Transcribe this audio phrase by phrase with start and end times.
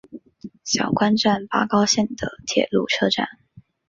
[0.63, 3.27] 小宫站八高线的铁路车站。